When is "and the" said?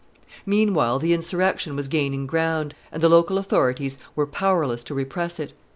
2.91-3.07